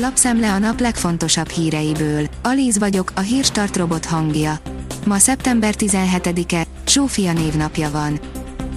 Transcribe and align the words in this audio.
Lapszemle 0.00 0.52
a 0.52 0.58
nap 0.58 0.80
legfontosabb 0.80 1.48
híreiből. 1.48 2.28
Alíz 2.42 2.78
vagyok, 2.78 3.12
a 3.14 3.20
hírstart 3.20 3.76
robot 3.76 4.04
hangja. 4.04 4.58
Ma 5.06 5.18
szeptember 5.18 5.74
17-e, 5.78 6.66
Sófia 6.86 7.32
névnapja 7.32 7.90
van. 7.90 8.20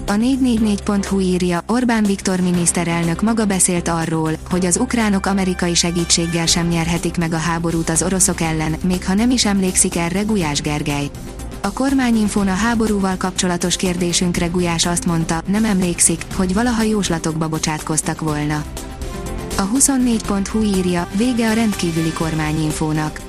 A 0.06 0.12
444.hu 0.12 1.20
írja, 1.20 1.64
Orbán 1.66 2.04
Viktor 2.04 2.40
miniszterelnök 2.40 3.22
maga 3.22 3.44
beszélt 3.46 3.88
arról, 3.88 4.32
hogy 4.50 4.66
az 4.66 4.76
ukránok 4.76 5.26
amerikai 5.26 5.74
segítséggel 5.74 6.46
sem 6.46 6.68
nyerhetik 6.68 7.16
meg 7.16 7.32
a 7.32 7.38
háborút 7.38 7.90
az 7.90 8.02
oroszok 8.02 8.40
ellen, 8.40 8.74
még 8.84 9.04
ha 9.04 9.14
nem 9.14 9.30
is 9.30 9.44
emlékszik 9.44 9.96
erre 9.96 10.22
Gulyás 10.22 10.60
Gergely. 10.60 11.10
A 11.60 11.72
kormányinfón 11.72 12.48
a 12.48 12.54
háborúval 12.54 13.16
kapcsolatos 13.16 13.76
kérdésünkre 13.76 14.46
Gulyás 14.46 14.86
azt 14.86 15.06
mondta, 15.06 15.42
nem 15.46 15.64
emlékszik, 15.64 16.24
hogy 16.36 16.54
valaha 16.54 16.82
jóslatokba 16.82 17.48
bocsátkoztak 17.48 18.20
volna. 18.20 18.64
A 19.56 19.68
24.hu 19.68 20.62
írja, 20.62 21.08
vége 21.16 21.48
a 21.48 21.52
rendkívüli 21.52 22.12
kormányinfónak. 22.12 23.20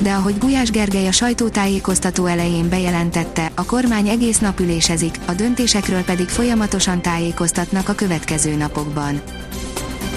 De 0.00 0.12
ahogy 0.12 0.38
Gulyás 0.38 0.70
Gergely 0.70 1.06
a 1.06 1.12
sajtótájékoztató 1.12 2.26
elején 2.26 2.68
bejelentette, 2.68 3.50
a 3.54 3.64
kormány 3.64 4.08
egész 4.08 4.38
nap 4.38 4.60
ülésezik, 4.60 5.18
a 5.26 5.32
döntésekről 5.32 6.02
pedig 6.02 6.28
folyamatosan 6.28 7.02
tájékoztatnak 7.02 7.88
a 7.88 7.94
következő 7.94 8.54
napokban. 8.54 9.20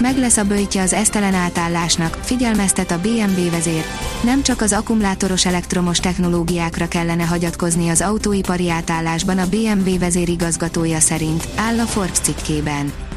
Meg 0.01 0.17
lesz 0.17 0.37
a 0.37 0.43
bőjtje 0.43 0.81
az 0.81 0.93
esztelen 0.93 1.33
átállásnak, 1.33 2.17
figyelmeztet 2.21 2.91
a 2.91 2.99
BMW 2.99 3.49
vezér. 3.51 3.83
Nem 4.23 4.41
csak 4.41 4.61
az 4.61 4.73
akkumulátoros 4.73 5.45
elektromos 5.45 5.99
technológiákra 5.99 6.87
kellene 6.87 7.23
hagyatkozni 7.23 7.89
az 7.89 8.01
autóipari 8.01 8.69
átállásban 8.69 9.37
a 9.37 9.49
BMW 9.49 9.99
vezérigazgatója 9.99 10.99
szerint, 10.99 11.47
áll 11.55 11.79
a 11.79 11.85
Forbes 11.85 12.19
cikkében. 12.19 13.08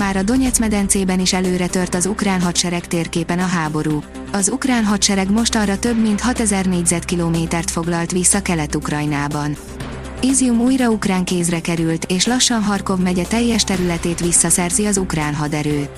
Már 0.00 0.16
a 0.16 0.22
Donetsz 0.22 0.58
medencében 0.58 1.20
is 1.20 1.32
előre 1.32 1.66
tört 1.66 1.94
az 1.94 2.06
ukrán 2.06 2.40
hadsereg 2.40 2.86
térképen 2.86 3.38
a 3.38 3.46
háború. 3.46 4.02
Az 4.32 4.48
ukrán 4.48 4.84
hadsereg 4.84 5.30
mostanra 5.30 5.78
több 5.78 6.00
mint 6.00 6.20
6000 6.20 6.66
négyzetkilométert 6.66 7.70
foglalt 7.70 8.10
vissza 8.10 8.42
Kelet-Ukrajnában. 8.42 9.56
Izium 10.20 10.60
újra 10.60 10.88
ukrán 10.90 11.24
kézre 11.24 11.60
került, 11.60 12.04
és 12.04 12.26
lassan 12.26 12.62
Harkov 12.62 12.98
megye 12.98 13.24
teljes 13.24 13.64
területét 13.64 14.20
visszaszerzi 14.20 14.86
az 14.86 14.96
ukrán 14.96 15.34
haderő. 15.34 15.88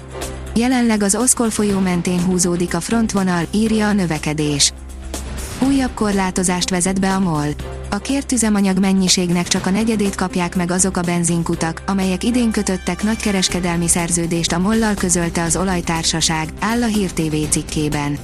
Jelenleg 0.54 1.02
az 1.02 1.14
Oszkol 1.14 1.50
folyó 1.50 1.78
mentén 1.78 2.24
húzódik 2.24 2.74
a 2.74 2.80
frontvonal, 2.80 3.44
írja 3.50 3.88
a 3.88 3.92
növekedés. 3.92 4.72
Újabb 5.66 5.94
korlátozást 5.94 6.70
vezet 6.70 7.00
be 7.00 7.14
a 7.14 7.20
MOL. 7.20 7.48
A 7.92 7.98
kért 7.98 8.32
üzemanyag 8.32 8.78
mennyiségnek 8.78 9.48
csak 9.48 9.66
a 9.66 9.70
negyedét 9.70 10.14
kapják 10.14 10.56
meg 10.56 10.70
azok 10.70 10.96
a 10.96 11.00
benzinkutak, 11.00 11.82
amelyek 11.86 12.24
idén 12.24 12.50
kötöttek 12.50 13.02
nagykereskedelmi 13.02 13.88
szerződést 13.88 14.52
a 14.52 14.58
mollal 14.58 14.94
közölte 14.94 15.42
az 15.42 15.56
olajtársaság, 15.56 16.48
áll 16.60 16.82
a 16.82 16.86
Hír 16.86 17.12
TV 17.12 17.34
cikkében. 17.48 18.18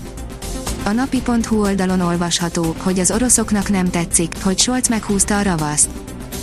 A 0.85 0.91
napi.hu 0.91 1.61
oldalon 1.61 2.01
olvasható, 2.01 2.75
hogy 2.79 2.99
az 2.99 3.11
oroszoknak 3.11 3.69
nem 3.69 3.91
tetszik, 3.91 4.33
hogy 4.43 4.59
Scholz 4.59 4.89
meghúzta 4.89 5.39
a 5.39 5.43
ravaszt. 5.43 5.89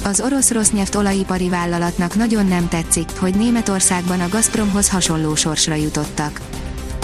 Az 0.04 0.22
orosz 0.22 0.52
Rosneft 0.52 0.96
olajipari 0.96 1.50
vállalatnak 1.50 2.16
nagyon 2.16 2.46
nem 2.46 2.68
tetszik, 2.68 3.10
hogy 3.20 3.36
Németországban 3.36 4.20
a 4.20 4.30
Gazpromhoz 4.30 4.90
hasonló 4.90 5.36
sorsra 5.36 5.76
jutottak. 5.76 6.42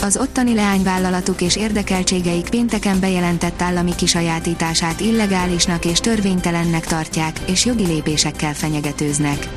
Az 0.01 0.17
ottani 0.17 0.53
leányvállalatuk 0.53 1.41
és 1.41 1.55
érdekeltségeik 1.55 2.49
pénteken 2.49 2.99
bejelentett 2.99 3.61
állami 3.61 3.95
kisajátítását 3.95 4.99
illegálisnak 4.99 5.85
és 5.85 5.99
törvénytelennek 5.99 6.85
tartják, 6.85 7.39
és 7.47 7.65
jogi 7.65 7.85
lépésekkel 7.85 8.53
fenyegetőznek. 8.53 9.47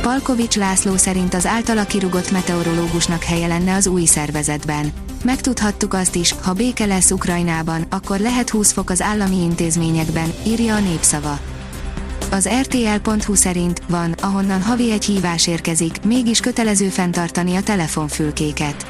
Palkovics 0.00 0.56
László 0.56 0.96
szerint 0.96 1.34
az 1.34 1.46
általa 1.46 1.84
kirugott 1.84 2.30
meteorológusnak 2.30 3.22
helye 3.22 3.46
lenne 3.46 3.74
az 3.74 3.86
új 3.86 4.04
szervezetben. 4.04 4.92
Megtudhattuk 5.24 5.94
azt 5.94 6.14
is, 6.14 6.34
ha 6.42 6.52
béke 6.52 6.84
lesz 6.84 7.10
Ukrajnában, 7.10 7.86
akkor 7.90 8.18
lehet 8.18 8.50
20 8.50 8.72
fok 8.72 8.90
az 8.90 9.00
állami 9.02 9.42
intézményekben, 9.42 10.32
írja 10.46 10.74
a 10.74 10.80
népszava. 10.80 11.38
Az 12.30 12.48
RTL.hu 12.60 13.34
szerint 13.34 13.82
van, 13.88 14.14
ahonnan 14.20 14.62
havi 14.62 14.92
egy 14.92 15.04
hívás 15.04 15.46
érkezik, 15.46 16.04
mégis 16.04 16.40
kötelező 16.40 16.88
fenntartani 16.88 17.56
a 17.56 17.62
telefonfülkéket. 17.62 18.86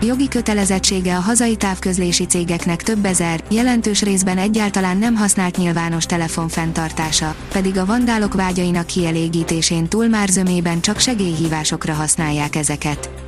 Jogi 0.00 0.28
kötelezettsége 0.28 1.16
a 1.16 1.20
hazai 1.20 1.56
távközlési 1.56 2.26
cégeknek 2.26 2.82
több 2.82 3.04
ezer, 3.04 3.40
jelentős 3.50 4.02
részben 4.02 4.38
egyáltalán 4.38 4.96
nem 4.96 5.14
használt 5.14 5.56
nyilvános 5.56 6.04
telefon 6.04 6.48
fenntartása, 6.48 7.34
pedig 7.52 7.78
a 7.78 7.86
vandálok 7.86 8.34
vágyainak 8.34 8.86
kielégítésén 8.86 9.88
túl 9.88 10.06
már 10.08 10.28
zömében 10.28 10.80
csak 10.80 10.98
segélyhívásokra 10.98 11.92
használják 11.92 12.56
ezeket. 12.56 13.25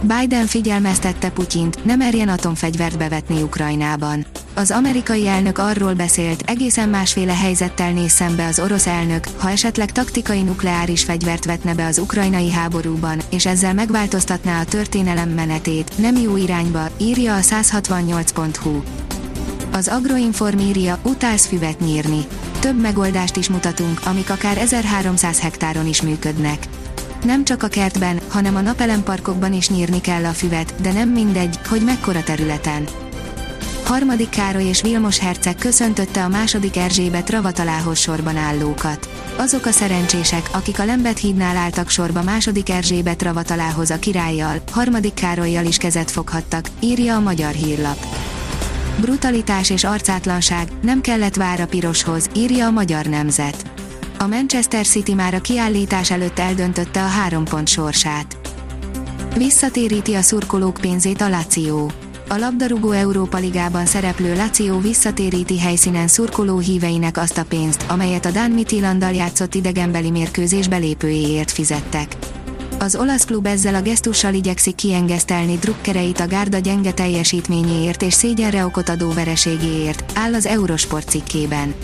Biden 0.00 0.46
figyelmeztette 0.46 1.30
Putyint, 1.30 1.84
nem 1.84 1.98
merjen 1.98 2.28
atomfegyvert 2.28 2.98
bevetni 2.98 3.42
Ukrajnában. 3.42 4.26
Az 4.54 4.70
amerikai 4.70 5.26
elnök 5.26 5.58
arról 5.58 5.94
beszélt, 5.94 6.42
egészen 6.46 6.88
másféle 6.88 7.34
helyzettel 7.34 7.92
néz 7.92 8.10
szembe 8.10 8.46
az 8.46 8.58
orosz 8.58 8.86
elnök, 8.86 9.24
ha 9.36 9.50
esetleg 9.50 9.92
taktikai 9.92 10.42
nukleáris 10.42 11.04
fegyvert 11.04 11.44
vetne 11.44 11.74
be 11.74 11.86
az 11.86 11.98
ukrajnai 11.98 12.50
háborúban, 12.50 13.20
és 13.30 13.46
ezzel 13.46 13.74
megváltoztatná 13.74 14.60
a 14.60 14.64
történelem 14.64 15.28
menetét, 15.28 15.92
nem 15.98 16.16
jó 16.16 16.36
irányba, 16.36 16.88
írja 16.96 17.34
a 17.34 17.40
168.hu. 17.40 18.82
Az 19.72 19.88
Agroinform 19.88 20.58
írja, 20.58 20.98
utálsz 21.02 21.46
füvet 21.46 21.80
nyírni. 21.80 22.26
Több 22.58 22.80
megoldást 22.80 23.36
is 23.36 23.48
mutatunk, 23.48 24.00
amik 24.04 24.30
akár 24.30 24.58
1300 24.58 25.40
hektáron 25.40 25.86
is 25.86 26.02
működnek. 26.02 26.58
Nem 27.24 27.44
csak 27.44 27.62
a 27.62 27.68
kertben, 27.68 28.20
hanem 28.28 28.56
a 28.56 28.60
napelemparkokban 28.60 29.52
is 29.52 29.68
nyírni 29.68 30.00
kell 30.00 30.24
a 30.24 30.32
füvet, 30.32 30.74
de 30.80 30.92
nem 30.92 31.08
mindegy, 31.08 31.58
hogy 31.68 31.82
mekkora 31.84 32.22
területen. 32.22 32.88
Harmadik 33.84 34.28
Károly 34.28 34.64
és 34.64 34.82
Vilmos 34.82 35.18
herceg 35.18 35.54
köszöntötte 35.54 36.24
a 36.24 36.28
második 36.28 36.76
Erzsébet 36.76 37.30
ravatalához 37.30 37.98
sorban 37.98 38.36
állókat. 38.36 39.08
Azok 39.36 39.66
a 39.66 39.70
szerencsések, 39.70 40.48
akik 40.52 40.78
a 40.78 40.84
Lembet 40.84 41.18
hídnál 41.18 41.56
álltak 41.56 41.88
sorba 41.88 42.22
második 42.22 42.70
Erzsébet 42.70 43.22
ravatalához 43.22 43.90
a 43.90 43.98
királlyal, 43.98 44.60
harmadik 44.70 45.14
Károlyjal 45.14 45.64
is 45.64 45.76
kezet 45.76 46.10
foghattak, 46.10 46.68
írja 46.80 47.14
a 47.14 47.20
magyar 47.20 47.52
hírlap. 47.52 48.06
Brutalitás 49.00 49.70
és 49.70 49.84
arcátlanság, 49.84 50.68
nem 50.82 51.00
kellett 51.00 51.36
vár 51.36 51.60
a 51.60 51.66
piroshoz, 51.66 52.28
írja 52.34 52.66
a 52.66 52.70
magyar 52.70 53.06
nemzet. 53.06 53.67
A 54.20 54.26
Manchester 54.26 54.86
City 54.86 55.14
már 55.14 55.34
a 55.34 55.40
kiállítás 55.40 56.10
előtt 56.10 56.38
eldöntötte 56.38 57.02
a 57.02 57.06
három 57.06 57.44
pont 57.44 57.68
sorsát. 57.68 58.36
Visszatéríti 59.36 60.14
a 60.14 60.22
szurkolók 60.22 60.78
pénzét 60.80 61.20
a 61.20 61.28
Lazio. 61.28 61.86
A 62.28 62.36
labdarúgó 62.36 62.90
Európa 62.90 63.38
Ligában 63.38 63.86
szereplő 63.86 64.34
Lazio 64.34 64.80
visszatéríti 64.80 65.58
helyszínen 65.58 66.08
szurkoló 66.08 66.58
híveinek 66.58 67.16
azt 67.16 67.38
a 67.38 67.44
pénzt, 67.44 67.84
amelyet 67.88 68.24
a 68.24 68.30
Dán 68.30 68.50
Midtjyllanddal 68.50 69.12
játszott 69.12 69.54
idegenbeli 69.54 70.10
mérkőzés 70.10 70.68
belépőjéért 70.68 71.50
fizettek. 71.50 72.16
Az 72.78 72.96
olasz 72.96 73.24
klub 73.24 73.46
ezzel 73.46 73.74
a 73.74 73.82
gesztussal 73.82 74.34
igyekszik 74.34 74.74
kiengesztelni 74.74 75.56
drukkereit 75.56 76.20
a 76.20 76.26
gárda 76.26 76.58
gyenge 76.58 76.92
teljesítményéért 76.92 78.02
és 78.02 78.14
szégyenre 78.14 78.64
okot 78.64 78.88
adó 78.88 79.12
vereségéért, 79.12 80.12
áll 80.14 80.34
az 80.34 80.46
Eurosport 80.46 81.08
cikkében. 81.08 81.74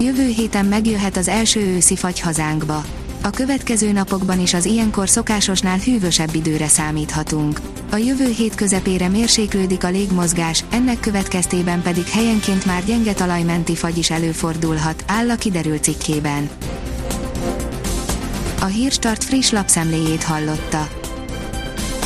Jövő 0.00 0.26
héten 0.26 0.66
megjöhet 0.66 1.16
az 1.16 1.28
első 1.28 1.60
őszi 1.60 1.96
fagy 1.96 2.20
hazánkba. 2.20 2.84
A 3.22 3.30
következő 3.30 3.92
napokban 3.92 4.40
is 4.40 4.54
az 4.54 4.64
ilyenkor 4.64 5.08
szokásosnál 5.08 5.78
hűvösebb 5.78 6.34
időre 6.34 6.68
számíthatunk. 6.68 7.60
A 7.90 7.96
jövő 7.96 8.28
hét 8.30 8.54
közepére 8.54 9.08
mérséklődik 9.08 9.84
a 9.84 9.90
légmozgás, 9.90 10.64
ennek 10.70 11.00
következtében 11.00 11.82
pedig 11.82 12.06
helyenként 12.08 12.64
már 12.64 12.84
gyenge 12.84 13.12
talajmenti 13.12 13.74
fagy 13.74 13.98
is 13.98 14.10
előfordulhat, 14.10 15.04
áll 15.06 15.30
a 15.30 15.36
kiderült 15.36 15.82
cikkében. 15.82 16.48
A 18.60 18.64
Hírstart 18.64 19.24
friss 19.24 19.50
lapszemléjét 19.50 20.22
hallotta. 20.22 21.01